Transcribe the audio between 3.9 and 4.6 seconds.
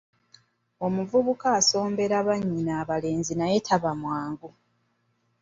mwangu.